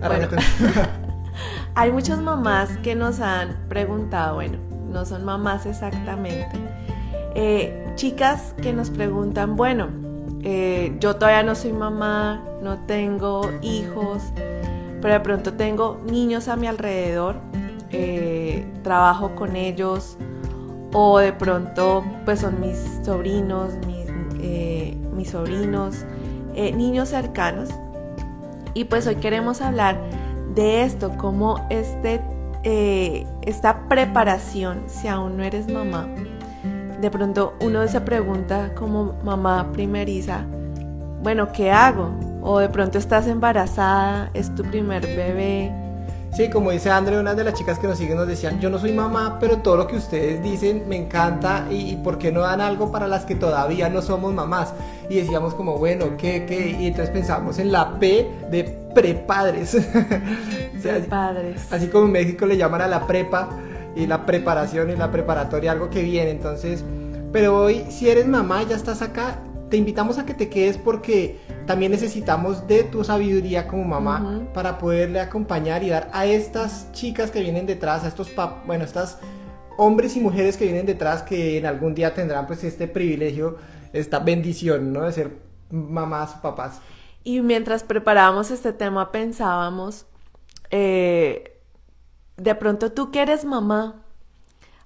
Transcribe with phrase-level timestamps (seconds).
[1.74, 4.58] hay muchas mamás que nos han preguntado, bueno,
[4.90, 6.58] no son mamás exactamente.
[7.34, 9.88] Eh, chicas que nos preguntan, bueno,
[10.42, 14.22] eh, yo todavía no soy mamá, no tengo hijos,
[15.02, 17.36] pero de pronto tengo niños a mi alrededor,
[17.90, 20.16] eh, trabajo con ellos,
[20.92, 24.06] o de pronto pues son mis sobrinos, mis,
[25.12, 26.06] mis sobrinos,
[26.54, 27.68] niños cercanos.
[28.76, 29.98] Y pues hoy queremos hablar
[30.54, 32.20] de esto, como este
[32.62, 36.06] eh, esta preparación, si aún no eres mamá,
[37.00, 40.44] de pronto uno se pregunta como mamá primeriza,
[41.22, 42.10] bueno, ¿qué hago?
[42.42, 45.72] O de pronto estás embarazada, es tu primer bebé,
[46.36, 48.78] Sí, como dice André, una de las chicas que nos siguen nos decían, yo no
[48.78, 52.60] soy mamá, pero todo lo que ustedes dicen me encanta y, ¿por qué no dan
[52.60, 54.74] algo para las que todavía no somos mamás?
[55.08, 56.76] Y decíamos como, bueno, ¿qué, qué?
[56.78, 58.64] Y entonces pensamos en la P de
[58.94, 59.78] prepadres.
[60.82, 61.72] prepadres.
[61.72, 63.48] Así, como en México le llaman a la prepa
[63.94, 66.32] y la preparación y la preparatoria, algo que viene.
[66.32, 66.84] Entonces,
[67.32, 69.38] pero hoy si eres mamá, ya estás acá,
[69.70, 74.78] te invitamos a que te quedes porque también necesitamos de tu sabiduría como mamá para
[74.78, 78.30] poderle acompañar y dar a estas chicas que vienen detrás, a estos,
[78.66, 79.18] bueno, estas
[79.76, 83.56] hombres y mujeres que vienen detrás que en algún día tendrán pues este privilegio,
[83.92, 85.02] esta bendición, ¿no?
[85.02, 85.38] De ser
[85.70, 86.80] mamás o papás.
[87.24, 90.06] Y mientras preparábamos este tema pensábamos,
[90.70, 91.60] eh,
[92.36, 94.04] de pronto tú que eres mamá,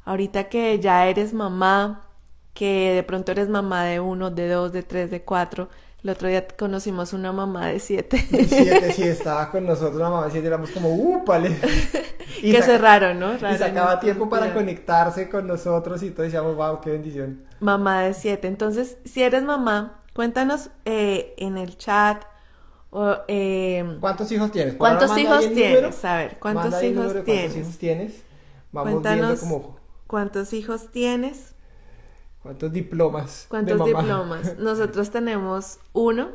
[0.04, 2.09] ahorita que ya eres mamá,
[2.54, 5.68] que de pronto eres mamá de uno, de dos, de tres, de cuatro,
[6.02, 8.24] el otro día conocimos una mamá de siete.
[8.30, 11.56] De siete, sí, estaba con nosotros una mamá de siete, éramos como, ¡uh, pale!
[12.42, 13.34] Y Qué raro, ¿no?
[13.34, 17.44] y sacaba tiempo para conectarse con nosotros y todos decíamos, wow, qué bendición.
[17.58, 18.48] Mamá de siete.
[18.48, 22.22] Entonces, si eres mamá, cuéntanos eh, en el chat.
[22.90, 24.74] O, eh, ¿Cuántos hijos tienes?
[24.76, 26.04] ¿Cuántos hijos tienes?
[26.04, 27.24] A ver, ¿cuántos hijos tienes?
[27.24, 28.22] ¿Cuántos hijos tienes?
[28.72, 29.76] Vamos cuéntanos viendo cómo...
[30.06, 31.49] ¿Cuántos hijos tienes?
[32.42, 33.46] ¿Cuántos diplomas?
[33.48, 34.56] ¿Cuántos diplomas?
[34.58, 36.30] Nosotros tenemos uno.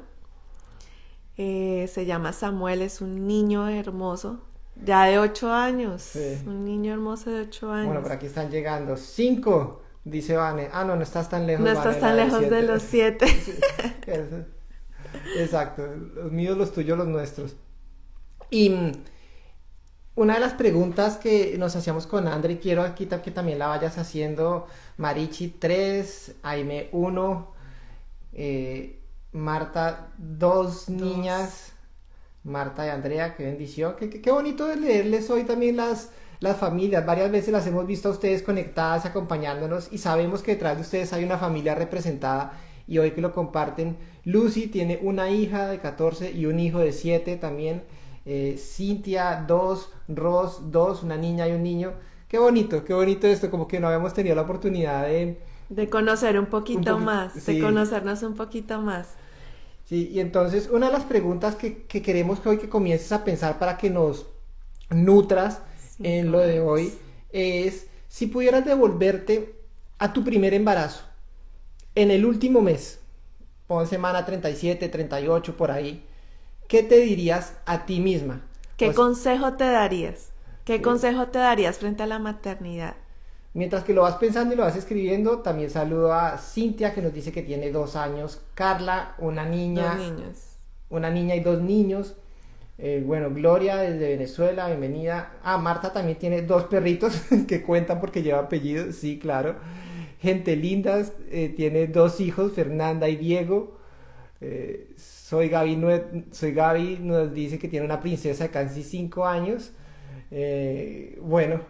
[1.38, 4.40] Eh, se llama Samuel, es un niño hermoso,
[4.82, 6.12] ya de ocho años.
[6.46, 7.88] Un niño hermoso de ocho años.
[7.88, 10.70] Bueno, por aquí están llegando cinco, dice Vane.
[10.72, 11.66] Ah, no, no estás tan lejos.
[11.66, 13.26] No estás tan lejos de, los siete.
[15.38, 15.86] Exacto,
[16.16, 17.56] los míos, los tuyos, los nuestros.
[18.50, 18.92] Y mm,
[20.16, 23.68] una de las preguntas que nos hacíamos con Andre, y quiero aquí que también la
[23.68, 24.66] vayas haciendo,
[24.98, 27.54] Marichi 3, Aime 1,
[28.34, 29.02] eh,
[29.34, 31.74] Marta 2 niñas,
[32.44, 37.06] Marta y Andrea, qué bendición, qué, qué, bonito de leerles hoy también las, las familias,
[37.06, 41.12] varias veces las hemos visto a ustedes conectadas acompañándonos y sabemos que detrás de ustedes
[41.12, 42.54] hay una familia representada
[42.88, 46.94] y hoy que lo comparten, Lucy tiene una hija de 14 y un hijo de
[46.94, 47.84] 7 también
[48.26, 51.94] eh, Cintia, dos, Ross, dos, una niña y un niño.
[52.28, 55.40] Qué bonito, qué bonito esto, como que no habíamos tenido la oportunidad de...
[55.70, 59.16] De conocer un poquito más, de conocernos un poquito más.
[59.86, 63.60] Sí, y entonces una de las preguntas que, queremos que hoy que comiences a pensar
[63.60, 64.26] para que nos
[64.90, 65.62] nutras
[66.02, 66.94] en lo de hoy
[67.32, 69.56] es si pudieras devolverte
[70.00, 71.04] a tu primer embarazo
[71.94, 73.00] en el último mes,
[73.68, 76.06] pon semana 37, 38 por ahí,
[76.68, 78.42] ¿qué te dirías a ti misma?
[78.78, 80.32] ¿Qué consejo te darías?
[80.64, 82.96] ¿Qué consejo te darías frente a la maternidad?
[83.54, 87.14] Mientras que lo vas pensando y lo vas escribiendo, también saludo a Cintia que nos
[87.14, 90.58] dice que tiene dos años, Carla, una niña, dos niños.
[90.90, 92.16] una niña y dos niños.
[92.78, 95.38] Eh, bueno, Gloria desde Venezuela, bienvenida.
[95.44, 99.56] Ah, Marta también tiene dos perritos que cuentan porque lleva apellido, sí, claro.
[100.20, 103.78] Gente linda, eh, tiene dos hijos, Fernanda y Diego.
[104.42, 104.94] Eh,
[105.26, 105.82] soy Gaby,
[106.30, 109.72] soy Gaby, nos dice que tiene una princesa de casi 5 años.
[110.30, 111.62] Eh, bueno,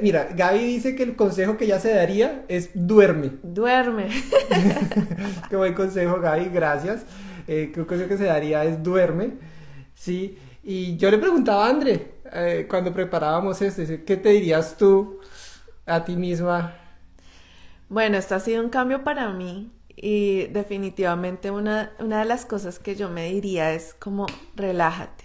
[0.00, 3.34] mira, Gaby dice que el consejo que ya se daría es duerme.
[3.44, 4.08] Duerme.
[5.48, 7.04] Qué buen consejo, Gaby, gracias.
[7.46, 9.34] Eh, el consejo que se daría es duerme.
[9.94, 15.20] Sí, y yo le preguntaba a André eh, cuando preparábamos este, ¿qué te dirías tú
[15.86, 16.74] a ti misma?
[17.88, 22.78] Bueno, esto ha sido un cambio para mí y definitivamente una, una de las cosas
[22.78, 25.24] que yo me diría es como relájate.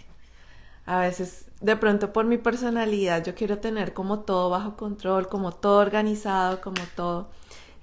[0.86, 5.52] A veces, de pronto por mi personalidad, yo quiero tener como todo bajo control, como
[5.52, 7.30] todo organizado, como todo.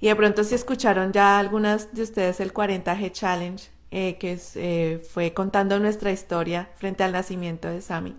[0.01, 5.01] Y de pronto si escucharon ya algunas de ustedes el 40G Challenge, eh, que eh,
[5.09, 8.15] fue contando nuestra historia frente al nacimiento de Sami,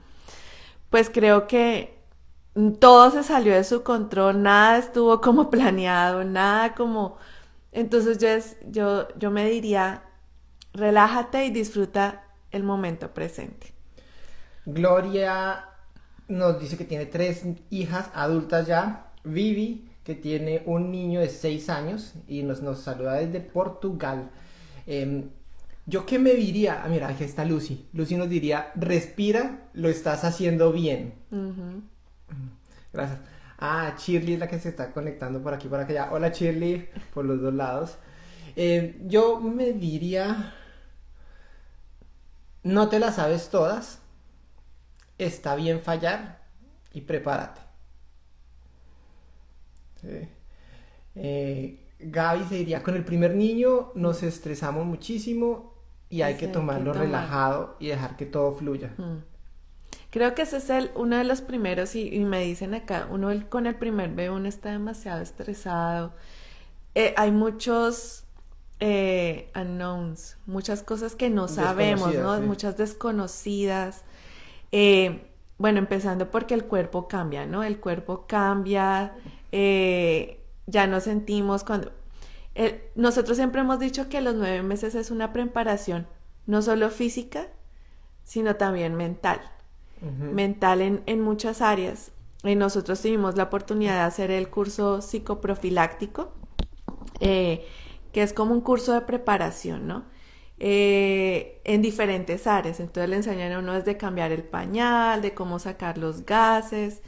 [0.90, 1.98] pues creo que
[2.80, 7.16] todo se salió de su control, nada estuvo como planeado, nada como
[7.72, 8.28] entonces yo,
[8.70, 10.02] yo, yo me diría,
[10.72, 13.72] relájate y disfruta el momento presente.
[14.66, 15.64] Gloria
[16.28, 19.06] nos dice que tiene tres hijas adultas ya.
[19.22, 24.30] Vivi, que tiene un niño de seis años y nos, nos saluda desde Portugal.
[24.86, 25.28] Em,
[25.86, 26.82] ¿Yo qué me diría?
[26.84, 27.86] Ah, mira, aquí está Lucy.
[27.92, 31.14] Lucy nos diría, respira, lo estás haciendo bien.
[32.92, 33.18] Gracias.
[33.60, 36.08] Ah, Shirley es la que se está conectando por aquí, por allá.
[36.10, 37.98] Hola Shirley, por los dos lados.
[38.56, 40.54] Eh, yo me diría,
[42.62, 44.00] no te las sabes todas,
[45.18, 46.40] está bien fallar
[46.92, 47.60] y prepárate.
[51.14, 55.74] Eh, Gaby se diría, con el primer niño nos estresamos muchísimo
[56.08, 58.94] y hay que tomarlo relajado y dejar que todo fluya.
[58.96, 59.29] Mm.
[60.10, 63.66] Creo que ese es el, uno de los primeros y, me dicen acá, uno con
[63.66, 66.12] el primer bebé uno está demasiado estresado.
[66.96, 68.24] Eh, hay muchos
[68.80, 72.40] eh, unknowns, muchas cosas que no sabemos, ¿no?
[72.40, 74.02] Muchas desconocidas.
[74.72, 75.28] Eh,
[75.58, 77.62] bueno, empezando porque el cuerpo cambia, ¿no?
[77.62, 79.14] El cuerpo cambia,
[79.52, 81.92] ya nos sentimos cuando...
[82.96, 86.08] nosotros siempre hemos dicho que los nueve meses es una preparación,
[86.46, 87.46] no solo física,
[88.24, 89.40] sino también mental
[90.00, 92.12] mental en, muchas áreas.
[92.42, 96.32] Y nosotros tuvimos la oportunidad de hacer el curso psicoprofiláctico,
[97.20, 97.66] eh,
[98.12, 100.04] que es como un curso de preparación, ¿no?
[100.58, 102.80] Eh, en diferentes áreas.
[102.80, 107.02] Entonces le enseñan a uno desde cambiar el pañal, de cómo sacar los gases.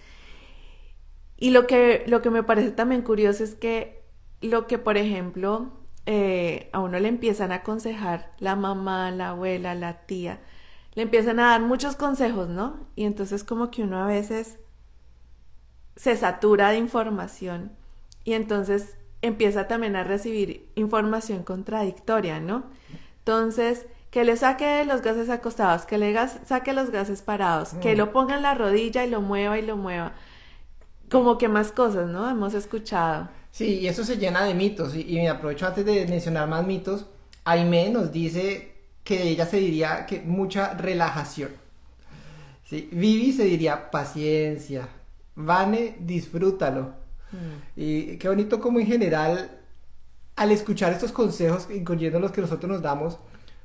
[1.39, 4.05] Y lo que, lo que me parece también curioso es que
[4.41, 5.73] lo que, por ejemplo,
[6.07, 10.41] eh, a uno le empiezan a aconsejar la mamá, la abuela, la tía,
[10.95, 12.87] le empiezan a dar muchos consejos, ¿no?
[12.97, 14.59] Y entonces como que uno a veces
[15.97, 17.73] se satura de información
[18.25, 22.65] y entonces empieza también a recibir información contradictoria, ¿no?
[23.19, 27.99] Entonces, que le saque los gases acostados, que le saque los gases parados, que mm.
[27.99, 30.13] lo ponga en la rodilla y lo mueva y lo mueva.
[31.09, 32.29] Como que más cosas, ¿no?
[32.29, 33.29] Hemos escuchado.
[33.53, 34.95] Sí, y eso se llena de mitos.
[34.95, 37.07] Y, y me aprovecho antes de mencionar más mitos.
[37.45, 38.72] Aime nos dice
[39.05, 41.51] que ella se diría que mucha relajación.
[42.65, 42.89] ¿sí?
[42.93, 44.89] Vivi se diría paciencia.
[45.35, 46.95] Vane, disfrútalo.
[47.33, 47.37] Mm.
[47.77, 49.61] Y qué bonito como en general,
[50.37, 53.19] al escuchar estos consejos, incluyendo los que nosotros nos damos,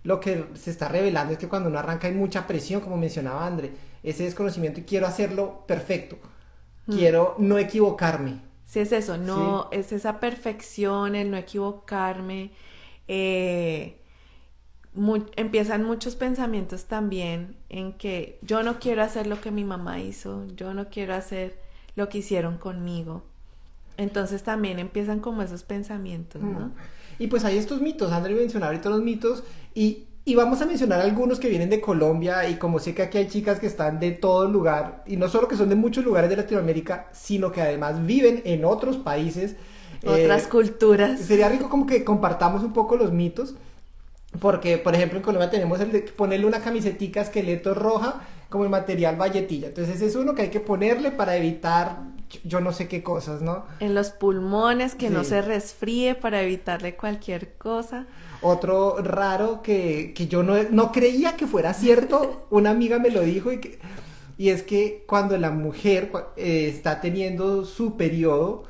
[0.03, 3.45] lo que se está revelando es que cuando uno arranca hay mucha presión, como mencionaba
[3.45, 3.71] André,
[4.03, 6.17] ese desconocimiento y quiero hacerlo perfecto.
[6.85, 6.93] Mm.
[6.93, 8.41] Quiero no equivocarme.
[8.65, 12.51] Sí, es eso, no, es esa perfección, el no equivocarme.
[13.07, 14.01] Eh,
[15.35, 20.45] empiezan muchos pensamientos también en que yo no quiero hacer lo que mi mamá hizo,
[20.55, 21.57] yo no quiero hacer
[21.95, 23.23] lo que hicieron conmigo.
[23.97, 26.71] Entonces también empiezan como esos pensamientos, ¿no?
[27.19, 31.01] Y pues hay estos mitos, André mencionaba ahorita los mitos y, y, vamos a mencionar
[31.01, 34.11] algunos que vienen de Colombia y como sé que aquí hay chicas que están de
[34.11, 38.05] todo lugar y no solo que son de muchos lugares de Latinoamérica, sino que además
[38.05, 39.55] viven en otros países.
[40.05, 41.19] Otras eh, culturas.
[41.19, 43.55] Sería rico como que compartamos un poco los mitos.
[44.39, 48.69] Porque, por ejemplo, en Colombia tenemos el de ponerle una camisetica esqueleto roja como el
[48.69, 49.67] material valletilla.
[49.69, 51.97] Entonces, ese es uno que hay que ponerle para evitar
[52.43, 53.65] yo no sé qué cosas, ¿no?
[53.79, 58.05] En los pulmones, que no se resfríe para evitarle cualquier cosa.
[58.41, 63.51] Otro raro que, yo no, no, creía que fuera cierto, una amiga me lo dijo
[63.51, 63.79] y, que,
[64.37, 68.65] y es que cuando la mujer eh, está teniendo su periodo,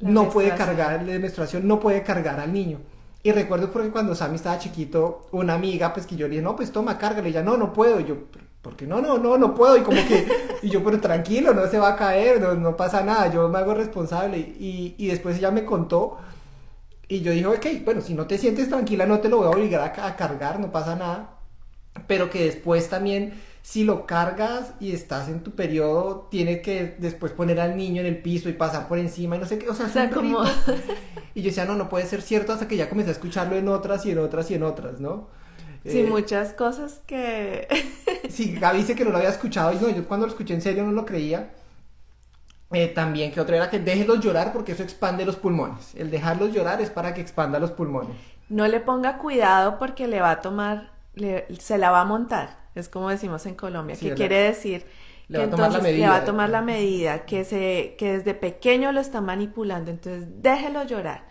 [0.00, 2.78] no puede cargar la menstruación, no puede cargar al niño.
[3.28, 6.56] Y recuerdo porque cuando Sammy estaba chiquito, una amiga, pues que yo le dije, no,
[6.56, 7.28] pues toma, cárgale.
[7.28, 8.00] Y ella, no, no puedo.
[8.00, 8.16] Y yo,
[8.62, 9.76] porque no, no, no, no puedo.
[9.76, 10.26] Y como que,
[10.62, 13.58] y yo, pero tranquilo, no se va a caer, no, no pasa nada, yo me
[13.58, 14.38] hago responsable.
[14.38, 16.16] Y, y, después ella me contó.
[17.06, 19.50] Y yo dije, ok, bueno, si no te sientes tranquila, no te lo voy a
[19.50, 21.36] obligar a, a cargar, no pasa nada.
[22.06, 27.32] Pero que después también si lo cargas y estás en tu periodo, tienes que después
[27.32, 29.74] poner al niño en el piso y pasar por encima y no sé qué, o
[29.74, 30.42] sea, o como...
[31.34, 33.68] Y yo decía, no, no puede ser cierto hasta que ya comencé a escucharlo en
[33.68, 35.28] otras y en otras y en otras, ¿no?
[35.84, 37.68] Sí, eh, muchas cosas que...
[38.28, 40.62] sí, Gaby dice que no lo había escuchado y no, yo cuando lo escuché en
[40.62, 41.50] serio no lo creía.
[42.70, 45.94] Eh, también que otra era que déjelos llorar porque eso expande los pulmones.
[45.94, 48.16] El dejarlos llorar es para que expanda los pulmones.
[48.48, 50.90] No le ponga cuidado porque le va a tomar,
[51.58, 52.67] se la va a montar.
[52.80, 54.84] Es como decimos en Colombia, que quiere decir
[55.30, 59.20] que entonces le va a tomar la medida, que, se, que desde pequeño lo está
[59.20, 59.90] manipulando.
[59.90, 61.24] Entonces déjelo llorar,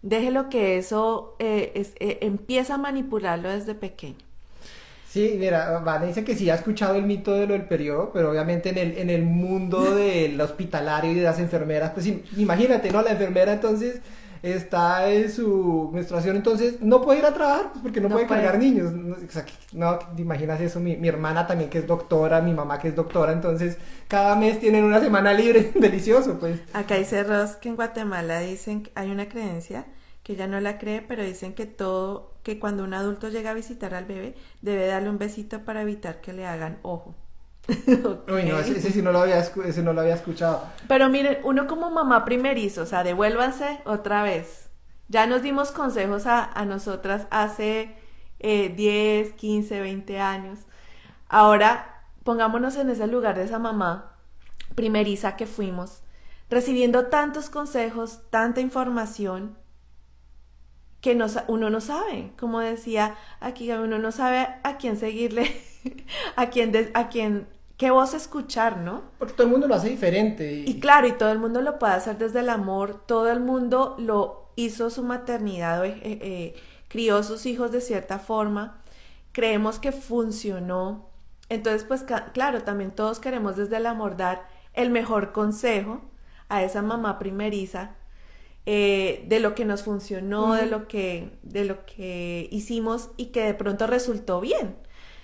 [0.00, 4.16] déjelo que eso eh, eh, empieza a manipularlo desde pequeño.
[5.12, 8.30] Sí, mira, Vane dice que sí ha escuchado el mito de lo del periodo, pero
[8.30, 13.02] obviamente en el, en el mundo del hospitalario y de las enfermeras, pues imagínate, ¿no?
[13.02, 14.00] La enfermera entonces
[14.42, 18.26] está en su menstruación, entonces no puede ir a trabajar pues, porque no, No puede
[18.26, 18.42] puede.
[18.42, 18.92] cargar niños.
[18.92, 19.16] No,
[19.72, 20.80] no, ¿te imaginas eso?
[20.80, 24.58] Mi, mi hermana también que es doctora, mi mamá que es doctora, entonces cada mes
[24.60, 26.60] tienen una semana libre, delicioso, pues.
[26.72, 29.86] Acá dice Ross que en Guatemala dicen que hay una creencia
[30.22, 33.54] que ella no la cree, pero dicen que todo, que cuando un adulto llega a
[33.54, 37.14] visitar al bebé, debe darle un besito para evitar que le hagan ojo.
[38.28, 40.66] Uy, no, ese, ese sí no lo había, ese no lo había escuchado.
[40.88, 44.68] Pero miren, uno como mamá primerizo, o sea, devuélvanse otra vez.
[45.08, 47.96] Ya nos dimos consejos a, a nosotras hace
[48.40, 50.58] eh, 10, 15, 20 años.
[51.28, 54.16] Ahora, pongámonos en ese lugar de esa mamá
[54.74, 56.02] primeriza que fuimos,
[56.50, 59.56] recibiendo tantos consejos, tanta información,
[61.00, 62.32] que no uno no sabe.
[62.38, 65.60] Como decía aquí, uno no sabe a quién seguirle,
[66.36, 69.02] a quién, des- a quién, qué voz escuchar, ¿no?
[69.18, 70.52] Porque todo el mundo lo hace diferente.
[70.52, 73.40] Y, Y claro, y todo el mundo lo puede hacer desde el amor, todo el
[73.40, 76.54] mundo lo hizo su maternidad, o, eh, eh,
[76.88, 78.80] crió sus hijos de cierta forma,
[79.32, 81.08] creemos que funcionó.
[81.48, 86.02] Entonces, pues claro, también todos queremos desde el amor dar el mejor consejo
[86.48, 87.96] a esa mamá primeriza
[88.66, 93.42] eh, de lo que nos funcionó, de lo que, de lo que hicimos y que
[93.44, 94.76] de pronto resultó bien.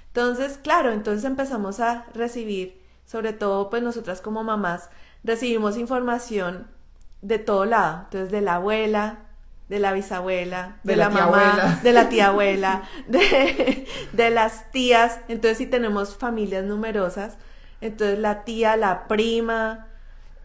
[0.08, 4.90] Entonces, claro, entonces empezamos a recibir, sobre todo pues nosotras como mamás,
[5.24, 6.66] recibimos información
[7.22, 9.18] de todo lado, entonces de la abuela,
[9.68, 11.80] de la bisabuela, de, De la, mamá, abuela.
[11.82, 17.36] de la tía abuela, de, de las tías, entonces si tenemos familias numerosas,
[17.80, 19.86] entonces la tía, la prima,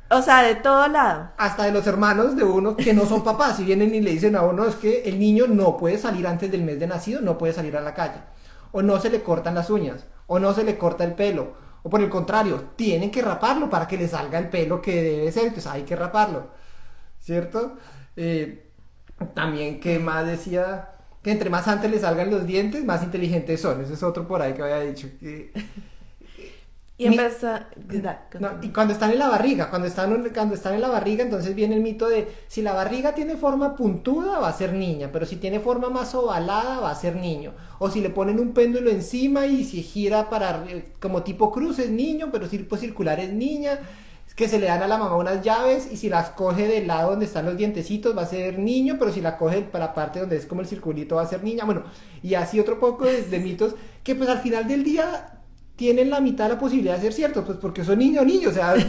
[0.09, 1.29] o sea, de todo lado.
[1.37, 3.59] hasta de los hermanos de uno que no son papás.
[3.59, 6.51] Y vienen y le dicen a uno es que el niño no puede salir antes
[6.51, 8.19] del mes de nacido, no puede salir a la calle,
[8.73, 11.53] o no se le cortan las uñas, o no se le corta el pelo,
[11.83, 15.31] o por el contrario, tienen que raparlo para que le salga el pelo que debe
[15.31, 16.49] ser, entonces hay que raparlo,
[17.19, 17.77] ¿cierto?
[18.17, 18.69] Eh,
[19.33, 20.89] también que más decía
[21.21, 24.41] que entre más antes le salgan los dientes, más inteligentes son, ese es otro por
[24.41, 25.53] ahí que había dicho que
[26.97, 27.07] Y
[28.39, 31.53] no, y cuando están en la barriga, cuando están, cuando están en la barriga, entonces
[31.55, 35.25] viene el mito de si la barriga tiene forma puntuda va a ser niña, pero
[35.25, 37.53] si tiene forma más ovalada va a ser niño.
[37.79, 41.79] O si le ponen un péndulo encima y si gira para arri- como tipo cruz
[41.79, 43.79] es niño, pero si tipo circular es niña.
[44.35, 47.11] Que se le dan a la mamá unas llaves y si las coge del lado
[47.11, 50.19] donde están los dientecitos va a ser niño, pero si la coge para la parte
[50.21, 51.65] donde es como el circulito va a ser niña.
[51.65, 51.83] Bueno,
[52.23, 55.39] y así otro poco de, de mitos que pues al final del día
[55.75, 58.53] tienen la mitad de la posibilidad de ser ciertos, pues porque son niño niño, o
[58.53, 58.75] sea,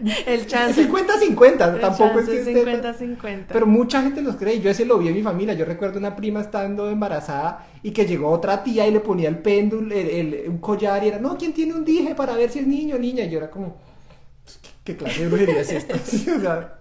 [0.26, 0.88] El chance.
[0.88, 3.44] 50-50, el tampoco es que esté- 50-50.
[3.52, 6.16] Pero mucha gente los cree, yo ese lo vi en mi familia, yo recuerdo una
[6.16, 10.48] prima estando embarazada y que llegó otra tía y le ponía el péndulo, el, el-
[10.48, 12.98] un collar y era, no, ¿quién tiene un dije para ver si es niño o
[12.98, 13.24] niña?
[13.24, 13.76] Y yo era como,
[14.44, 15.94] "Pues, ¿qué, qué clase de brujería es esta?
[16.36, 16.78] O sea,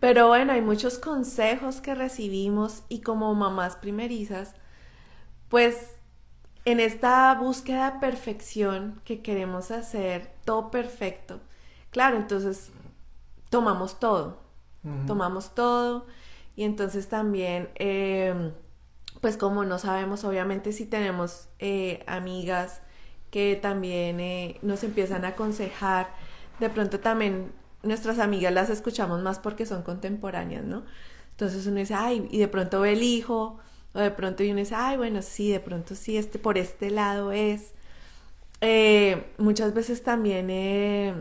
[0.00, 4.54] Pero bueno, hay muchos consejos que recibimos y como mamás primerizas,
[5.48, 5.76] pues
[6.66, 11.40] en esta búsqueda de perfección que queremos hacer todo perfecto,
[11.90, 12.72] claro, entonces
[13.50, 14.40] tomamos todo,
[15.06, 16.06] tomamos todo
[16.56, 18.52] y entonces también, eh,
[19.20, 22.82] pues como no sabemos, obviamente si tenemos eh, amigas
[23.30, 26.08] que también eh, nos empiezan a aconsejar,
[26.58, 27.52] de pronto también
[27.84, 30.84] nuestras amigas las escuchamos más porque son contemporáneas, ¿no?
[31.30, 33.58] Entonces uno dice, ay, y de pronto ve el hijo,
[33.96, 36.90] o de pronto y uno dice, ay, bueno, sí, de pronto sí, este, por este
[36.90, 37.72] lado es.
[38.60, 41.14] Eh, muchas veces también, eh,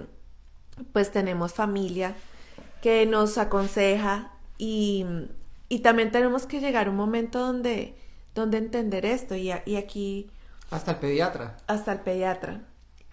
[0.94, 2.16] pues tenemos familia
[2.82, 5.06] que nos aconseja y,
[5.70, 7.96] y también tenemos que llegar a un momento donde,
[8.36, 10.30] donde entender esto y, a- y aquí
[10.70, 11.58] hasta el pediatra.
[11.68, 12.62] hasta el pediatra.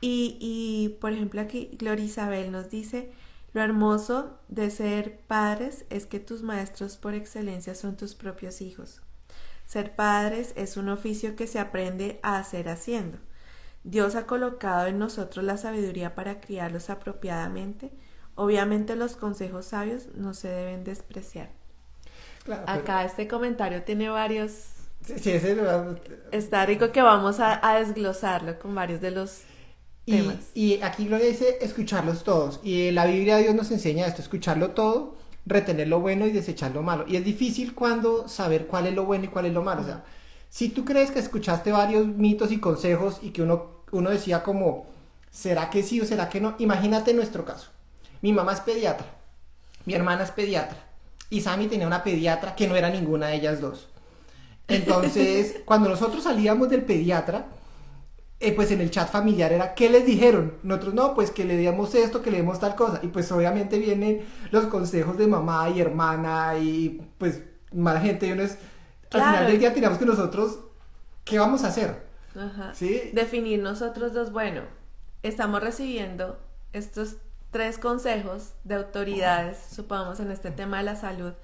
[0.01, 3.13] Y, y, por ejemplo aquí Gloria Isabel nos dice,
[3.55, 9.01] lo hermoso de ser padres es que tus maestros por excelencia son tus propios hijos.
[9.73, 13.17] Ser padres es un oficio que se aprende a hacer haciendo.
[13.85, 17.91] Dios ha colocado en nosotros la sabiduría para criarlos apropiadamente.
[18.35, 21.49] Obviamente los consejos sabios no se deben despreciar.
[22.45, 24.51] Claro, pero- Acá este comentario tiene varios...
[25.07, 25.97] sí, sí, ese lo-
[26.33, 29.41] Está rico que vamos a, a desglosarlo con varios de los
[30.05, 30.37] temas.
[30.53, 32.61] y aquí Gloria dice escucharlos todos.
[32.63, 36.83] Y la Biblia Dios nos enseña esto, escucharlo todo, retener lo bueno y desechar lo
[36.83, 37.05] malo.
[37.07, 39.83] Y es difícil cuando saber cuál es lo bueno y cuál es lo malo.
[39.83, 40.05] O sea,
[40.49, 44.87] si tú crees que escuchaste varios mitos y consejos y que uno, uno decía como,
[45.31, 46.55] ¿será que sí o será que no?
[46.59, 47.71] Imagínate nuestro caso.
[48.21, 49.07] Mi mamá es pediatra,
[49.85, 50.79] mi hermana es pediatra
[51.33, 53.89] y Sammy tenía una pediatra que no era ninguna de ellas dos.
[54.69, 57.47] Entonces, cuando nosotros salíamos del pediatra,
[58.43, 60.55] eh, pues en el chat familiar era, ¿qué les dijeron?
[60.63, 63.01] Nosotros no, pues que le demos esto, que le demos tal cosa.
[63.03, 68.27] Y pues obviamente vienen los consejos de mamá y hermana y pues más gente.
[68.27, 68.59] Y uno es,
[69.13, 70.59] al final del día tenemos que nosotros,
[71.25, 72.07] ¿qué vamos a hacer?
[72.35, 72.75] Ajá.
[72.75, 73.11] ¿Sí?
[73.13, 74.63] Definir nosotros dos, bueno,
[75.23, 76.39] estamos recibiendo
[76.73, 77.17] estos
[77.53, 81.35] tres consejos de autoridades, supongamos en este tema de la salud,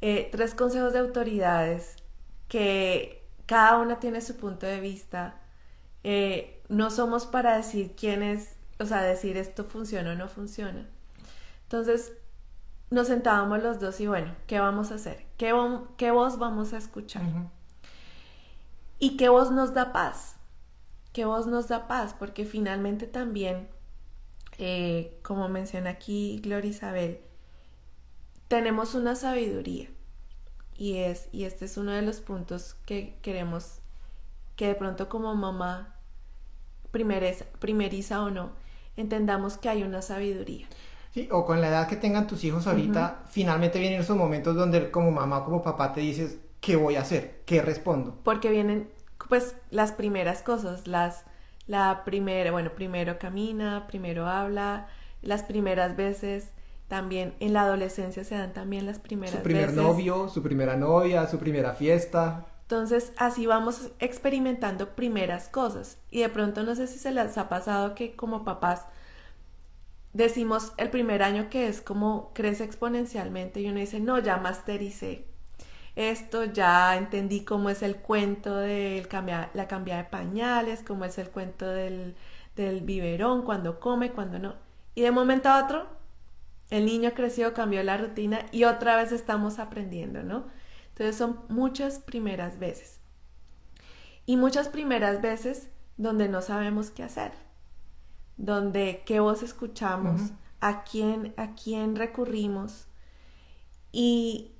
[0.00, 1.96] eh, tres consejos de autoridades
[2.48, 5.40] que cada una tiene su punto de vista.
[6.08, 10.88] Eh, no somos para decir quién es, o sea, decir esto funciona o no funciona.
[11.64, 12.12] Entonces,
[12.90, 15.26] nos sentábamos los dos y bueno, ¿qué vamos a hacer?
[15.36, 15.52] ¿Qué,
[15.96, 17.24] qué voz vamos a escuchar?
[19.00, 20.36] ¿Y qué voz nos da paz?
[21.12, 22.14] ¿Qué voz nos da paz?
[22.16, 23.68] Porque finalmente también,
[24.58, 27.20] eh, como menciona aquí Gloria Isabel,
[28.46, 29.88] tenemos una sabiduría.
[30.78, 33.80] Y, es, y este es uno de los puntos que queremos
[34.54, 35.95] que de pronto como mamá,
[37.58, 38.50] primeriza o no,
[38.96, 40.66] entendamos que hay una sabiduría.
[41.12, 44.90] Sí, o con la edad que tengan tus hijos ahorita, finalmente vienen esos momentos donde
[44.90, 47.42] como mamá, como papá te dices, ¿qué voy a hacer?
[47.46, 48.18] ¿Qué respondo?
[48.22, 48.90] Porque vienen
[49.28, 51.24] pues las primeras cosas, las
[51.66, 54.88] la primera, bueno, primero camina, primero habla,
[55.22, 56.52] las primeras veces
[56.88, 61.26] también en la adolescencia se dan también las primeras Su primer novio, su primera novia,
[61.26, 62.46] su primera fiesta.
[62.66, 65.98] Entonces, así vamos experimentando primeras cosas.
[66.10, 68.86] Y de pronto no sé si se les ha pasado que como papás
[70.12, 75.26] decimos el primer año que es como crece exponencialmente y uno dice, no, ya mastericé.
[75.94, 79.06] Esto ya entendí cómo es el cuento de
[79.54, 82.16] la cambia de pañales, cómo es el cuento del,
[82.56, 84.54] del biberón, cuando come, cuando no.
[84.96, 85.86] Y de momento a otro
[86.70, 90.46] el niño creció, cambió la rutina y otra vez estamos aprendiendo, ¿no?
[90.96, 93.00] Entonces son muchas primeras veces.
[94.24, 97.32] Y muchas primeras veces donde no sabemos qué hacer,
[98.38, 102.86] donde qué voz escuchamos, a quién a quién recurrimos.
[103.92, 104.52] Y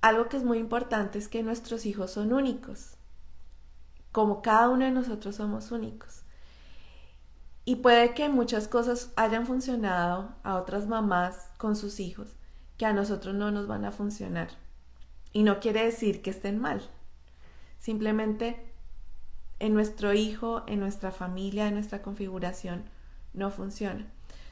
[0.00, 2.96] algo que es muy importante es que nuestros hijos son únicos.
[4.10, 6.24] Como cada uno de nosotros somos únicos.
[7.64, 12.34] Y puede que muchas cosas hayan funcionado a otras mamás con sus hijos
[12.76, 14.48] que a nosotros no nos van a funcionar.
[15.32, 16.88] Y no quiere decir que estén mal.
[17.78, 18.72] Simplemente
[19.58, 22.84] en nuestro hijo, en nuestra familia, en nuestra configuración,
[23.32, 24.06] no funciona.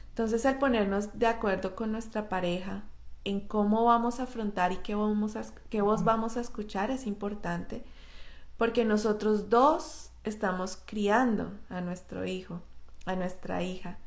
[0.09, 2.83] Entonces el ponernos de acuerdo con nuestra pareja
[3.23, 7.05] en cómo vamos a afrontar y qué, vamos a, qué voz vamos a escuchar es
[7.05, 7.83] importante
[8.57, 12.61] porque nosotros dos estamos criando a nuestro hijo
[13.09, 13.97] a nuestra hija.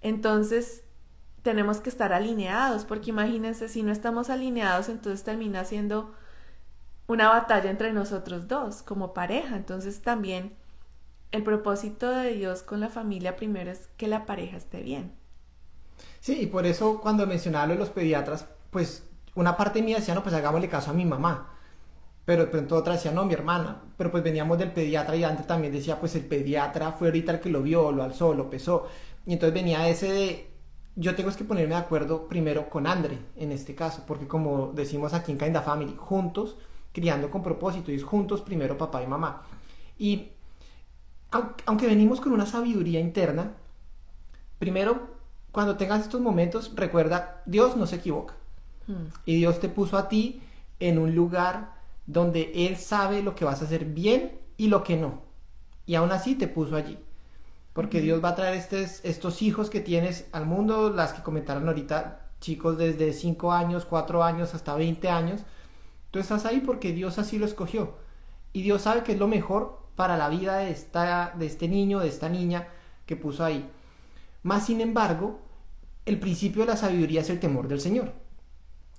[0.00, 0.84] Entonces,
[1.46, 6.12] tenemos que estar alineados, porque imagínense, si no estamos alineados, entonces termina siendo
[7.06, 9.54] una batalla entre nosotros dos, como pareja.
[9.54, 10.56] Entonces, también
[11.30, 15.12] el propósito de Dios con la familia primero es que la pareja esté bien.
[16.18, 19.04] Sí, y por eso cuando mencionaba lo de los pediatras, pues
[19.36, 21.52] una parte mía decía, no, pues hagámosle caso a mi mamá
[22.24, 25.46] pero de pronto otra decía, no, mi hermana, pero pues veníamos del pediatra y antes
[25.46, 28.88] también decía, pues el pediatra fue ahorita el que lo vio, lo alzó, lo pesó,
[29.24, 30.55] y entonces venía ese de,
[30.96, 35.12] yo tengo que ponerme de acuerdo primero con Andre, en este caso, porque como decimos
[35.12, 36.56] aquí en Kinda Family, juntos,
[36.92, 39.42] criando con propósito, y es juntos primero papá y mamá.
[39.98, 40.30] Y
[41.66, 43.52] aunque venimos con una sabiduría interna,
[44.58, 45.16] primero,
[45.52, 48.34] cuando tengas estos momentos, recuerda, Dios no se equivoca.
[48.86, 49.08] Hmm.
[49.26, 50.40] Y Dios te puso a ti
[50.80, 51.74] en un lugar
[52.06, 55.20] donde Él sabe lo que vas a hacer bien y lo que no.
[55.84, 56.98] Y aún así te puso allí.
[57.76, 61.68] Porque Dios va a traer estos, estos hijos que tienes al mundo, las que comentaron
[61.68, 65.42] ahorita, chicos desde 5 años, 4 años, hasta 20 años.
[66.10, 67.98] Tú estás ahí porque Dios así lo escogió.
[68.54, 72.00] Y Dios sabe que es lo mejor para la vida de, esta, de este niño,
[72.00, 72.66] de esta niña
[73.04, 73.68] que puso ahí.
[74.42, 75.40] Más sin embargo,
[76.06, 78.14] el principio de la sabiduría es el temor del Señor.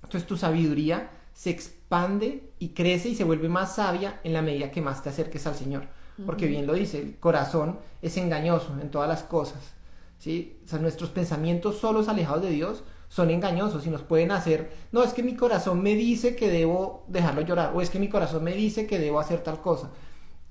[0.04, 4.70] Entonces tu sabiduría se expande y crece y se vuelve más sabia en la medida
[4.70, 5.97] que más te acerques al Señor.
[6.26, 9.74] Porque bien lo dice, el corazón es engañoso en todas las cosas.
[10.18, 10.58] ¿sí?
[10.64, 15.02] O sea, nuestros pensamientos solos alejados de Dios son engañosos y nos pueden hacer, no,
[15.02, 18.44] es que mi corazón me dice que debo dejarlo llorar, o es que mi corazón
[18.44, 19.90] me dice que debo hacer tal cosa.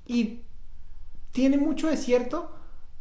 [0.08, 0.42] Y
[1.32, 2.50] tiene mucho de cierto,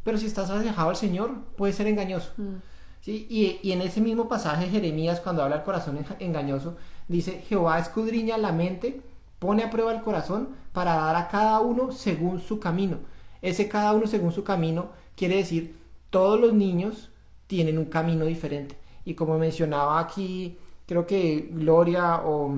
[0.03, 2.33] pero si estás alejado al Señor, puede ser engañoso.
[2.37, 2.57] Mm.
[3.01, 3.27] ¿sí?
[3.31, 6.77] Y, y, en ese mismo pasaje, Jeremías, cuando habla del corazón engañoso,
[7.09, 9.01] Dice, Jehová escudriña la mente,
[9.39, 12.99] pone a prueba el corazón para dar a cada uno según su camino.
[13.43, 15.77] Ese cada uno según su camino quiere decir,
[16.11, 17.11] todos los niños
[17.47, 18.77] tienen un camino diferente.
[19.05, 22.55] Y como mencionaba aquí, creo que Gloria o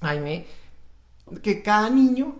[0.00, 0.46] Jaime,
[1.42, 2.36] que cada niño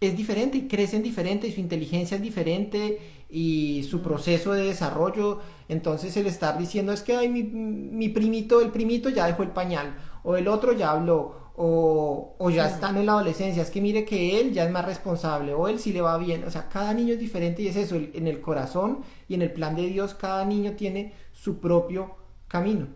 [0.00, 5.40] es diferente y crecen diferente y su inteligencia es diferente y su proceso de desarrollo.
[5.68, 9.96] Entonces el estar diciendo es que mi, mi, primito, el primito ya dejó el pañal
[10.22, 14.04] o el otro ya habló o, o ya están en la adolescencia, es que mire
[14.04, 16.44] que él ya es más responsable o él sí le va bien.
[16.44, 19.52] O sea, cada niño es diferente y es eso, en el corazón y en el
[19.52, 22.16] plan de Dios cada niño tiene su propio
[22.48, 22.88] camino.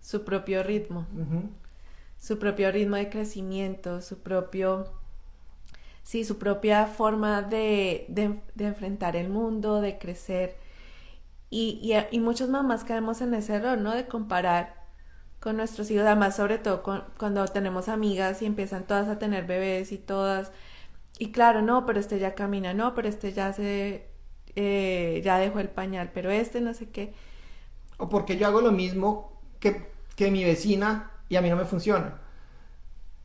[0.00, 1.06] Su propio ritmo.
[2.18, 4.86] Su propio ritmo de crecimiento, su propio
[6.04, 8.06] sí, su propia forma de,
[8.58, 10.56] enfrentar el mundo, de crecer.
[11.50, 13.94] Y, y, muchas mamás caemos en ese error, ¿no?
[13.94, 14.83] De comparar
[15.44, 16.82] con nuestros hijos, además sobre todo
[17.18, 20.50] cuando tenemos amigas y empiezan todas a tener bebés y todas,
[21.18, 24.08] y claro, no, pero este ya camina, no, pero este ya se,
[24.56, 27.12] eh, ya dejó el pañal, pero este no sé qué.
[27.98, 31.66] O porque yo hago lo mismo que, que mi vecina y a mí no me
[31.66, 32.22] funciona.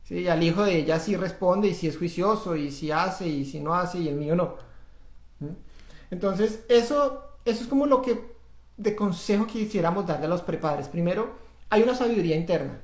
[0.04, 0.28] ¿sí?
[0.28, 3.60] Al hijo de ella sí responde y si es juicioso y si hace y si
[3.60, 4.56] no hace y el mío no.
[6.10, 8.20] Entonces, eso, eso es como lo que
[8.76, 10.88] de consejo que quisiéramos darle a los prepadres.
[10.88, 12.80] Primero, hay una sabiduría interna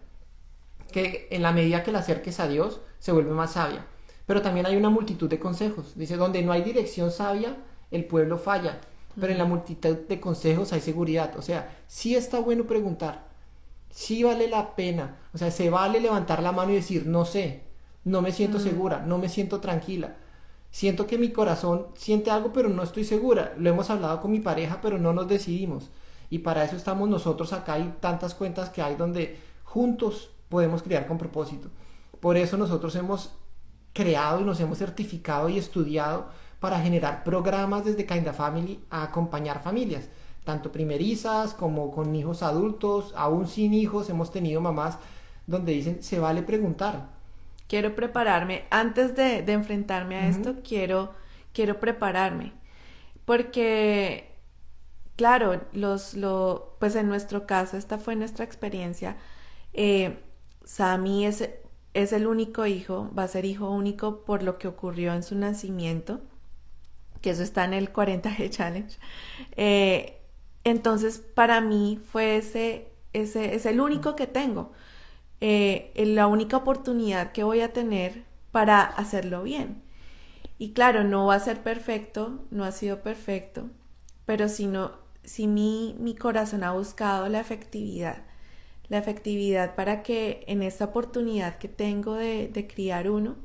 [0.91, 3.85] que en la medida que la acerques a Dios se vuelve más sabia.
[4.25, 5.93] Pero también hay una multitud de consejos.
[5.95, 7.57] Dice, donde no hay dirección sabia,
[7.91, 8.81] el pueblo falla.
[9.21, 11.37] Pero en la multitud de consejos hay seguridad.
[11.37, 13.27] O sea, sí está bueno preguntar
[13.97, 15.17] sí vale la pena.
[15.33, 17.63] O sea, se vale levantar la mano y decir, no sé,
[18.05, 18.61] no me siento mm.
[18.61, 20.17] segura, no me siento tranquila.
[20.71, 23.55] Siento que mi corazón siente algo, pero no estoy segura.
[23.57, 25.91] Lo hemos hablado con mi pareja, pero no nos decidimos.
[26.31, 27.75] Y para eso estamos nosotros acá.
[27.75, 31.69] Hay tantas cuentas que hay donde juntos podemos crear con propósito.
[32.21, 33.33] Por eso nosotros hemos
[33.93, 36.29] creado y nos hemos certificado y estudiado
[36.61, 40.09] para generar programas desde Kinda Family a acompañar familias
[40.47, 44.97] tanto primerizas como con hijos adultos, aún sin hijos, hemos tenido mamás
[45.47, 47.09] donde dicen, se vale preguntar.
[47.67, 51.13] Quiero prepararme, antes de, enfrentarme a esto, quiero,
[51.53, 52.53] quiero prepararme,
[53.25, 54.36] porque,
[55.17, 59.17] claro, los, lo, pues en nuestro caso, esta fue nuestra experiencia,
[59.73, 60.19] eh,
[60.65, 61.49] Sami es,
[61.95, 65.35] es el único hijo, va a ser hijo único por lo que ocurrió en su
[65.37, 66.21] nacimiento,
[67.21, 68.99] que eso está en el 40G Challenge.
[69.57, 70.21] Eh,
[70.65, 74.73] entonces, para mí fue ese, ese es el único que tengo,
[75.41, 79.83] eh, la única oportunidad que voy a tener para hacerlo bien.
[80.59, 83.69] Y claro, no va a ser perfecto, no ha sido perfecto,
[84.25, 88.23] pero si no, si mi, mi corazón ha buscado la efectividad,
[88.89, 93.37] la efectividad para que en esta oportunidad que tengo de, de criar uno,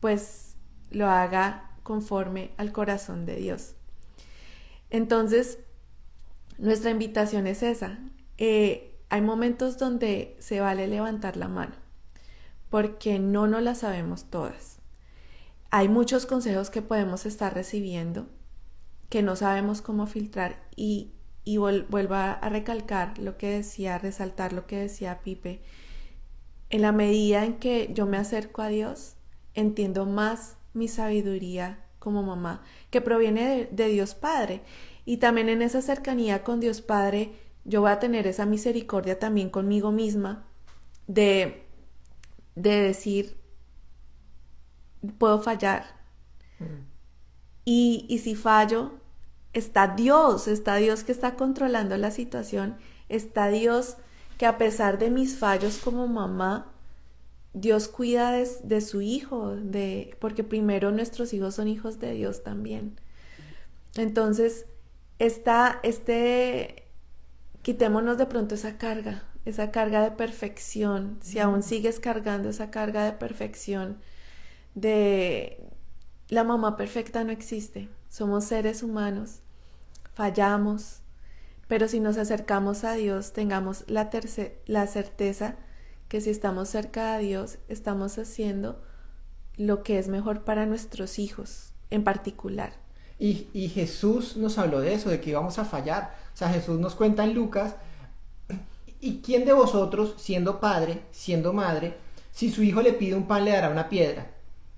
[0.00, 0.56] pues
[0.90, 3.74] lo haga conforme al corazón de Dios.
[4.88, 5.58] Entonces,
[6.58, 7.98] nuestra invitación es esa.
[8.38, 11.74] Eh, hay momentos donde se vale levantar la mano,
[12.70, 14.78] porque no nos la sabemos todas.
[15.70, 18.28] Hay muchos consejos que podemos estar recibiendo
[19.10, 21.12] que no sabemos cómo filtrar y,
[21.44, 25.60] y vuelvo a recalcar lo que decía, resaltar lo que decía Pipe.
[26.70, 29.16] En la medida en que yo me acerco a Dios,
[29.54, 34.62] entiendo más mi sabiduría como mamá, que proviene de Dios Padre.
[35.04, 37.32] Y también en esa cercanía con Dios Padre,
[37.64, 40.46] yo voy a tener esa misericordia también conmigo misma
[41.06, 41.66] de,
[42.54, 43.36] de decir,
[45.18, 45.84] puedo fallar.
[47.64, 48.92] Y, y si fallo,
[49.52, 52.76] está Dios, está Dios que está controlando la situación,
[53.08, 53.96] está Dios
[54.38, 56.72] que a pesar de mis fallos como mamá,
[57.52, 62.42] Dios cuida de, de, su hijo, de, porque primero nuestros hijos son hijos de Dios
[62.42, 62.98] también.
[63.96, 64.66] Entonces,
[65.18, 66.84] está, este,
[67.62, 73.04] quitémonos de pronto esa carga, esa carga de perfección, si aún sigues cargando esa carga
[73.04, 73.98] de perfección,
[74.74, 75.70] de
[76.30, 79.40] la mamá perfecta no existe, somos seres humanos,
[80.14, 81.00] fallamos,
[81.66, 84.08] pero si nos acercamos a Dios, tengamos la,
[84.66, 85.56] la certeza
[86.08, 88.80] que si estamos cerca de Dios, estamos haciendo
[89.56, 92.74] lo que es mejor para nuestros hijos en particular.
[93.18, 96.14] Y, Jesús nos habló de eso, de que íbamos a fallar.
[96.32, 97.74] O sea, Jesús nos cuenta en Lucas,
[99.00, 101.96] ¿y quién de vosotros, siendo padre, siendo madre,
[102.32, 104.30] si su hijo le pide un pan le dará una piedra?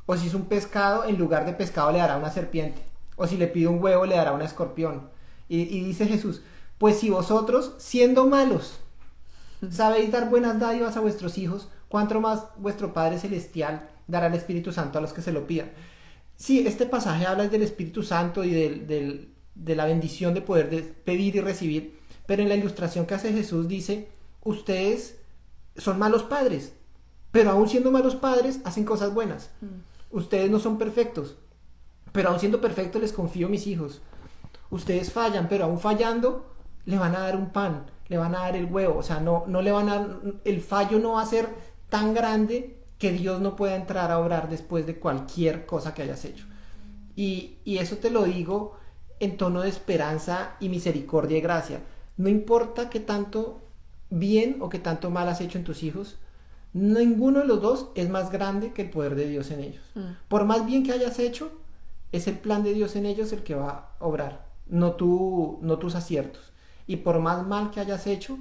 [0.07, 2.83] O si es un pescado, en lugar de pescado le dará una serpiente.
[3.17, 5.09] O si le pide un huevo le dará un escorpión.
[5.49, 6.43] Y, dice Jesús,
[6.79, 8.79] pues si vosotros, siendo malos,
[9.71, 14.73] sabéis dar buenas dádivas a vuestros hijos, cuánto más vuestro Padre Celestial dará el Espíritu
[14.73, 15.71] Santo a los que se lo pidan.
[16.37, 21.41] Sí, este pasaje habla del Espíritu Santo y de la bendición de poder pedir y
[21.41, 24.09] recibir, pero en la ilustración que hace Jesús dice,
[24.43, 25.19] ustedes
[25.77, 26.73] son malos padres,
[27.31, 29.51] pero aún siendo malos padres hacen cosas buenas.
[29.61, 29.92] Mm.
[30.13, 31.37] Ustedes no son perfectos,
[32.13, 34.03] pero aún siendo perfectos les confío mis hijos.
[34.71, 38.57] Ustedes fallan, pero aún fallando le van a dar un pan, le van a dar
[38.57, 40.09] el huevo, o sea, no, no le van a
[40.45, 41.49] el fallo no va a ser
[41.89, 46.25] tan grande que Dios no pueda entrar a obrar después de cualquier cosa que hayas
[46.25, 46.47] hecho.
[47.17, 48.77] Y, y eso te lo digo
[49.21, 51.81] en tono de esperanza y misericordia y gracia.
[52.17, 53.61] No importa qué tanto
[54.11, 56.19] bien o qué tanto mal has hecho en tus hijos,
[56.73, 59.83] ninguno de los dos es más grande que el poder de Dios en ellos.
[59.95, 60.01] Mm.
[60.29, 61.53] Por más bien que hayas hecho,
[62.13, 65.79] es el plan de Dios en ellos el que va a obrar, no, tú, no
[65.79, 66.53] tus aciertos.
[66.87, 68.39] Y por más mal que hayas hecho,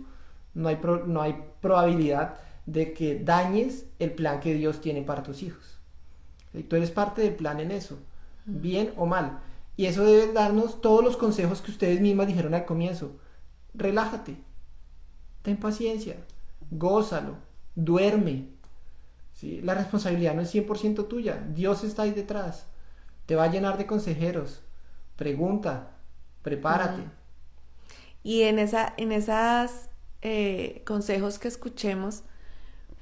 [0.53, 5.23] no hay, pro- no hay probabilidad de que dañes el plan que Dios tiene para
[5.23, 5.77] tus hijos.
[6.53, 7.97] Y Tú eres parte del plan en eso,
[8.45, 9.39] bien o mal.
[9.77, 13.13] Y eso debe darnos todos los consejos que ustedes mismas dijeron al comienzo.
[13.73, 14.35] Relájate,
[15.43, 16.17] ten paciencia,
[16.71, 17.35] gózalo,
[17.75, 18.47] duerme.
[19.33, 19.61] ¿sí?
[19.61, 22.65] La responsabilidad no es 100% tuya, Dios está ahí detrás.
[23.25, 24.61] Te va a llenar de consejeros.
[25.15, 25.91] Pregunta,
[26.41, 27.03] prepárate.
[28.23, 29.89] Y en esa, en esas
[30.21, 32.23] eh, consejos que escuchemos,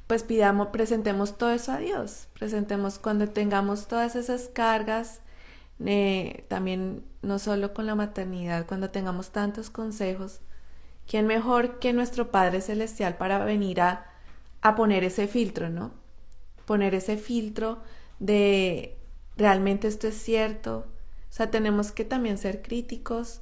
[0.07, 2.27] pues pidamos, presentemos todo eso a Dios.
[2.33, 5.21] Presentemos cuando tengamos todas esas cargas,
[5.85, 10.41] eh, también no solo con la maternidad, cuando tengamos tantos consejos,
[11.07, 14.08] ¿quién mejor que nuestro Padre Celestial para venir a,
[14.61, 15.91] a poner ese filtro, ¿no?
[16.65, 17.79] Poner ese filtro
[18.19, 18.97] de
[19.37, 20.85] realmente esto es cierto.
[21.29, 23.41] O sea, tenemos que también ser críticos,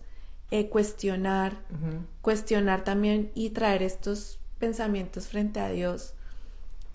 [0.51, 1.58] eh, cuestionar,
[2.21, 6.13] cuestionar también y traer estos pensamientos frente a Dios.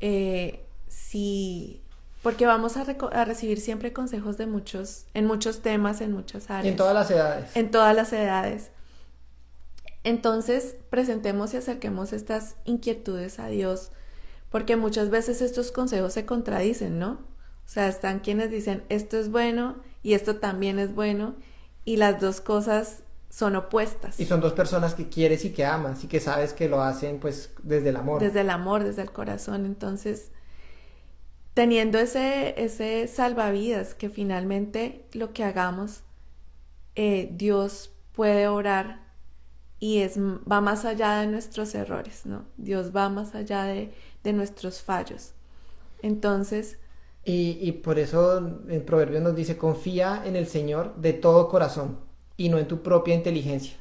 [0.00, 1.82] Eh, si,
[2.22, 2.84] porque vamos a,
[3.24, 7.10] recibir siempre consejos de muchos, en muchos temas, en muchas Y áreas, en todas las
[7.10, 7.56] edades.
[7.56, 8.70] en todas las edades.
[10.04, 13.92] Entonces, presentemos y acerquemos estas inquietudes a Dios,
[14.52, 17.12] porque muchas veces estos consejos se contradicen, ¿no?
[17.64, 21.34] O sea, están quienes dicen esto es bueno y esto también es bueno,
[21.84, 24.20] y las dos cosas son opuestas.
[24.20, 27.18] Y son dos personas que quieres y que amas y que sabes que lo hacen
[27.18, 28.20] pues desde el amor.
[28.20, 29.64] desde el amor, desde el corazón.
[29.64, 30.30] Entonces,
[31.54, 36.02] teniendo ese, ese salvavidas que finalmente lo que hagamos,
[36.94, 39.01] eh, Dios puede orar
[39.82, 42.46] y es, va más allá de nuestros errores, ¿no?
[42.56, 43.92] Dios va más allá de,
[44.24, 45.34] de nuestros fallos.
[46.02, 46.78] Entonces,
[47.24, 51.98] Y, y por eso en Proverbios nos dice, confía en el Señor de todo corazón
[52.36, 53.76] y no en tu propia inteligencia.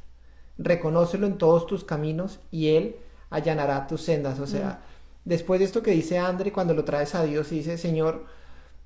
[0.57, 2.97] Reconócelo en todos tus caminos y Él
[3.31, 4.39] allanará tus sendas.
[4.39, 4.83] O sea,
[5.25, 8.25] después de esto que dice Andre, cuando lo traes a Dios y dice, Señor,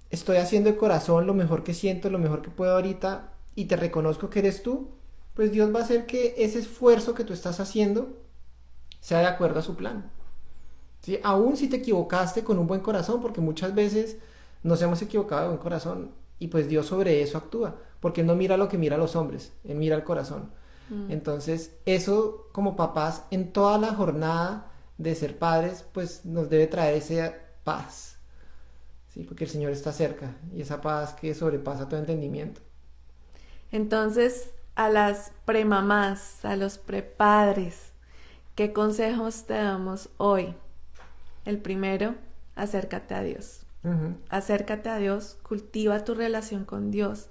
[0.10, 3.76] estoy haciendo de corazón lo mejor que siento, lo mejor que puedo ahorita y te
[3.78, 4.90] reconozco que eres tú,
[5.36, 8.18] pues Dios va a hacer que ese esfuerzo que tú estás haciendo
[9.02, 10.10] sea de acuerdo a su plan.
[11.02, 11.20] ¿Sí?
[11.24, 14.18] Aún si te equivocaste con un buen corazón, porque muchas veces
[14.64, 18.36] nos hemos equivocado de buen corazón y pues Dios sobre eso actúa, porque Él no
[18.36, 20.52] mira lo que mira a los hombres, Él mira el corazón.
[21.10, 26.96] Entonces, eso como papás en toda la jornada de ser padres, pues nos debe traer
[26.96, 28.18] esa paz.
[29.10, 32.62] Sí, porque el Señor está cerca y esa paz que sobrepasa todo entendimiento.
[33.72, 37.94] entonces, a las premamás, a los prepadres,
[38.56, 40.54] ¿qué consejos te damos hoy?
[41.46, 42.16] El primero,
[42.56, 43.62] acércate a Dios.
[44.30, 47.30] Acércate a Dios, cultiva tu relación con Dios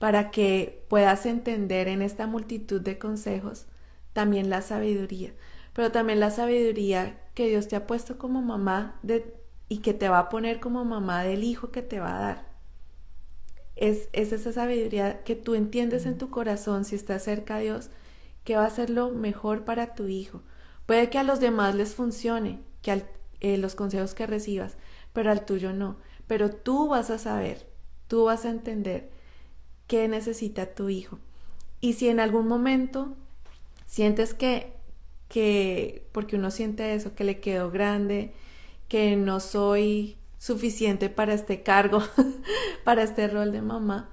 [0.00, 3.66] para que puedas entender en esta multitud de consejos
[4.12, 5.32] también la sabiduría,
[5.74, 9.36] pero también la sabiduría que Dios te ha puesto como mamá de,
[9.68, 12.49] y que te va a poner como mamá del hijo que te va a dar.
[13.80, 17.90] Es, es esa sabiduría que tú entiendes en tu corazón si estás cerca a Dios,
[18.44, 20.42] que va a ser lo mejor para tu hijo.
[20.86, 23.08] Puede que a los demás les funcione, que al-
[23.40, 24.76] eh, los consejos que recibas,
[25.14, 25.98] pero al tuyo no.
[26.28, 27.66] Pero tú vas a saber,
[28.08, 29.10] tú vas a entender
[29.86, 31.18] qué necesita tu hijo.
[31.80, 33.16] Y si en algún momento
[33.86, 34.74] sientes que,
[35.28, 38.32] que, porque uno siente eso, que le quedó grande,
[38.88, 42.02] que no soy suficiente para este cargo,
[42.84, 44.10] para este rol de mamá,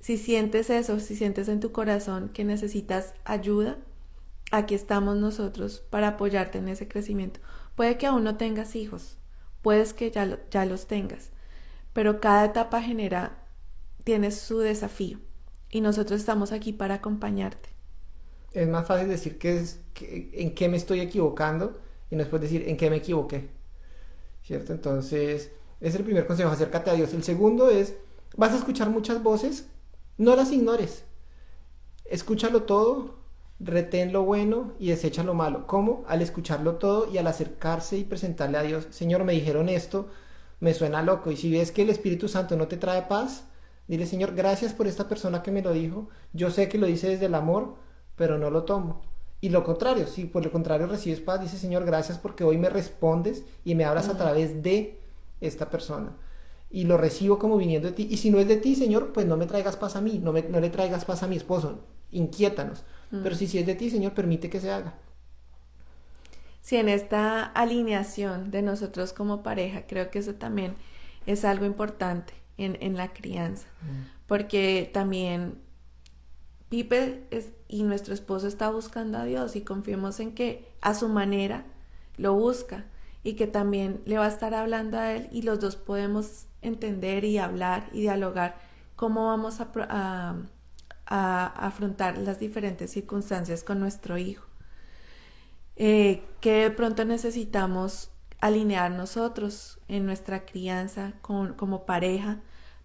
[0.00, 3.78] si sientes eso, si sientes en tu corazón que necesitas ayuda,
[4.52, 7.40] aquí estamos nosotros para apoyarte en ese crecimiento.
[7.76, 9.18] Puede que aún no tengas hijos,
[9.62, 11.30] puedes que ya, ya los tengas,
[11.94, 13.38] pero cada etapa genera,
[14.04, 15.20] tiene su desafío
[15.70, 17.70] y nosotros estamos aquí para acompañarte.
[18.52, 21.80] Es más fácil decir que es, que- en qué me estoy equivocando
[22.10, 23.48] y no decir en qué me equivoqué.
[24.44, 24.74] ¿Cierto?
[24.74, 27.14] Entonces, es el primer consejo, acércate a Dios.
[27.14, 27.94] El segundo es,
[28.36, 29.68] vas a escuchar muchas voces,
[30.18, 31.04] no las ignores.
[32.04, 33.16] Escúchalo todo,
[33.58, 35.66] retén lo bueno y desecha lo malo.
[35.66, 36.04] ¿Cómo?
[36.06, 40.08] Al escucharlo todo y al acercarse y presentarle a Dios, Señor, me dijeron esto,
[40.60, 41.30] me suena loco.
[41.30, 43.44] Y si ves que el Espíritu Santo no te trae paz,
[43.88, 46.10] dile, Señor, gracias por esta persona que me lo dijo.
[46.34, 47.76] Yo sé que lo dice desde el amor,
[48.14, 49.13] pero no lo tomo.
[49.44, 52.70] Y lo contrario, si por lo contrario recibes paz, dice, Señor, gracias porque hoy me
[52.70, 54.98] respondes y me hablas a través de
[55.42, 56.16] esta persona.
[56.70, 58.08] Y lo recibo como viniendo de ti.
[58.10, 60.32] Y si no es de ti, Señor, pues no me traigas paz a mí, no,
[60.32, 61.80] me, no le traigas paz a mi esposo,
[62.10, 62.84] inquiétanos.
[63.10, 64.94] Pero si, si es de ti, Señor, permite que se haga.
[66.62, 70.74] Si en esta alineación de nosotros como pareja, creo que eso también
[71.26, 73.66] es algo importante en, en la crianza,
[74.26, 75.58] porque también
[77.68, 81.64] Y nuestro esposo está buscando a Dios y confiemos en que a su manera
[82.16, 82.84] lo busca
[83.22, 87.24] y que también le va a estar hablando a él y los dos podemos entender
[87.24, 88.56] y hablar y dialogar
[88.96, 90.36] cómo vamos a,
[91.06, 94.46] a afrontar las diferentes circunstancias con nuestro hijo.
[95.76, 98.10] Eh, que de pronto necesitamos
[98.40, 102.40] alinear nosotros en nuestra crianza con, como pareja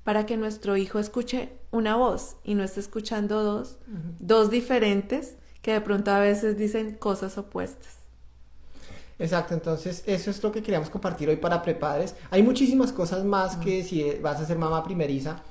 [0.09, 3.77] para que nuestro hijo escuche una voz y no esté escuchando dos,
[4.17, 7.99] dos diferentes que de pronto a veces dicen cosas opuestas.
[9.19, 12.15] Exacto, entonces eso es lo que queríamos compartir hoy para prepadres.
[12.31, 15.43] Hay muchísimas cosas más que si vas a ser mamá primeriza,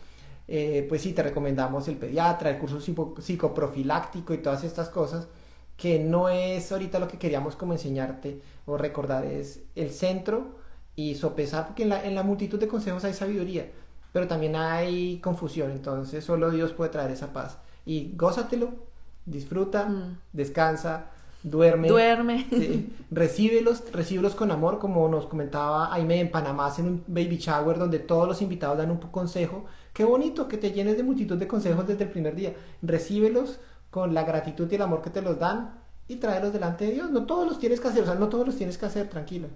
[0.49, 5.29] eh, pues sí, te recomendamos el pediatra, el curso psicoprofiláctico y todas estas cosas
[5.77, 10.57] que no es ahorita lo que queríamos como enseñarte o recordar, es el centro
[10.97, 13.71] y sopesar, porque en la, en la multitud de consejos hay sabiduría,
[14.12, 17.59] pero también hay confusión, entonces solo Dios puede traer esa paz.
[17.85, 18.71] Y gózatelo,
[19.25, 20.18] disfruta, mm.
[20.33, 21.07] descansa,
[21.42, 21.88] duerme.
[21.88, 22.47] Duerme.
[23.11, 27.99] recíbelos, recíbelos con amor, como nos comentaba Aime en Panamá, en un baby shower donde
[27.99, 29.66] todos los invitados dan un consejo.
[29.92, 32.55] Qué bonito que te llenes de multitud de consejos desde el primer día.
[32.83, 36.92] Recíbelos con la gratitud y el amor que te los dan y traerlos delante de
[36.92, 37.11] Dios.
[37.11, 39.49] No todos los tienes que hacer, o sea, no todos los tienes que hacer, tranquilo.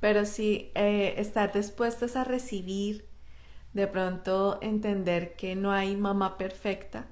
[0.00, 3.06] Pero si eh, estar dispuestos a recibir,
[3.74, 7.06] de pronto entender que no hay mamá perfecta,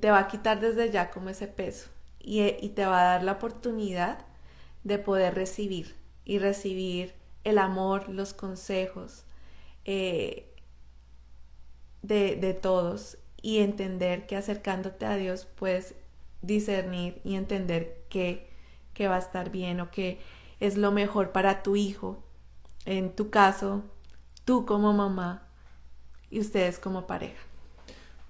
[0.00, 1.88] te va a quitar desde ya como ese peso
[2.20, 4.18] y, y te va a dar la oportunidad
[4.84, 9.24] de poder recibir y recibir el amor, los consejos
[9.84, 10.52] eh,
[12.02, 15.94] de, de todos y entender que acercándote a Dios puedes
[16.42, 18.50] discernir y entender que,
[18.92, 20.18] que va a estar bien o que
[20.60, 22.22] es lo mejor para tu hijo,
[22.84, 23.84] en tu caso,
[24.44, 25.45] tú como mamá
[26.36, 27.40] y ustedes como pareja.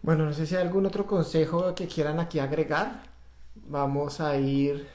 [0.00, 3.02] Bueno, no sé si hay algún otro consejo que quieran aquí agregar.
[3.68, 4.86] Vamos a ir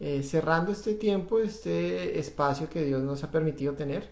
[0.00, 4.10] eh, cerrando este tiempo, este espacio que Dios nos ha permitido tener.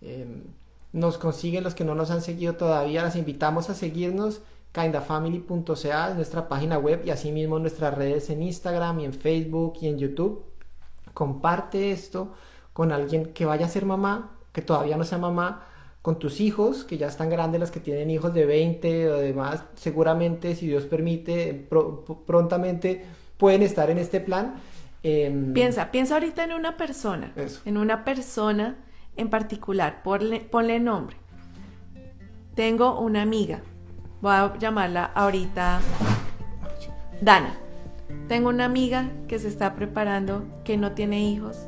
[0.00, 0.44] Em,
[0.92, 4.40] nos consiguen los que no nos han seguido todavía, las invitamos a seguirnos
[4.72, 9.88] kindafamily.ca es nuestra página web y asimismo nuestras redes en Instagram y en Facebook y
[9.88, 10.44] en YouTube.
[11.12, 12.32] Comparte esto
[12.72, 15.68] con alguien que vaya a ser mamá, que todavía no sea mamá,
[16.04, 19.64] con tus hijos, que ya están grandes, las que tienen hijos de 20 o demás,
[19.74, 21.66] seguramente, si Dios permite,
[22.26, 23.06] prontamente
[23.38, 24.56] pueden estar en este plan.
[25.02, 27.32] Em, piensa, piensa ahorita en una persona,
[27.64, 28.76] en una persona
[29.16, 31.16] en particular, ponle, ponle nombre.
[32.54, 33.62] Tengo una amiga,
[34.20, 35.80] voy a llamarla ahorita
[37.22, 37.54] Dana.
[38.28, 41.66] Tengo una amiga que se está preparando, que no tiene hijos.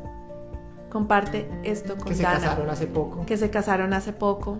[0.90, 2.10] Comparte esto con Dana.
[2.10, 3.26] Que se casaron hace poco.
[3.26, 4.58] Que se casaron hace poco.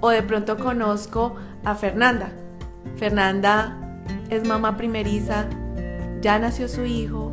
[0.00, 2.30] O de pronto conozco a Fernanda.
[2.96, 3.76] Fernanda
[4.30, 5.46] es mamá primeriza,
[6.20, 7.32] ya nació su hijo,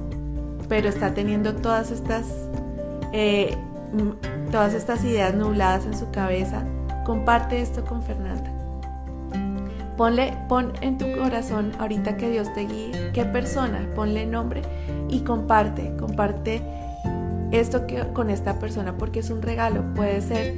[0.67, 2.25] pero está teniendo todas estas,
[3.11, 3.55] eh,
[4.51, 6.65] todas estas ideas nubladas en su cabeza.
[7.05, 8.51] Comparte esto con Fernanda.
[9.97, 14.61] Ponle, pon en tu corazón ahorita que Dios te guíe, qué persona, ponle nombre
[15.07, 16.61] y comparte, comparte
[17.59, 20.55] esto que, con esta persona porque es un regalo, puede ser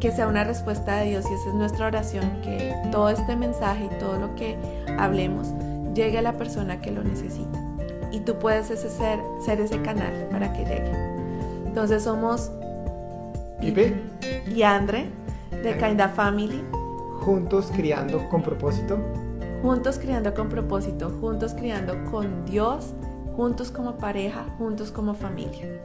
[0.00, 3.86] que sea una respuesta de Dios y esa es nuestra oración, que todo este mensaje
[3.86, 4.56] y todo lo que
[4.98, 5.48] hablemos
[5.94, 7.58] llegue a la persona que lo necesita.
[8.12, 10.92] Y tú puedes ese ser, ser ese canal para que llegue.
[11.66, 12.50] Entonces somos
[13.60, 13.94] Pipe
[14.54, 15.06] y Andre
[15.62, 16.62] de Kinda Family
[17.24, 18.98] juntos criando con propósito.
[19.62, 22.92] Juntos criando con propósito, juntos criando con Dios,
[23.36, 25.82] juntos como pareja, juntos como familia.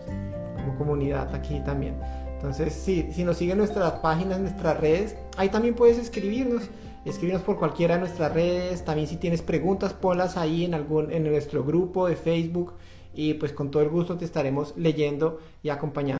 [0.55, 1.95] Como comunidad aquí también.
[2.33, 6.69] Entonces, sí, si nos siguen nuestras páginas, nuestras redes, ahí también puedes escribirnos.
[7.05, 8.85] Escribirnos por cualquiera de nuestras redes.
[8.85, 12.73] También si tienes preguntas, ponlas ahí en, algún, en nuestro grupo de Facebook.
[13.13, 16.17] Y pues con todo el gusto te estaremos leyendo y acompañando.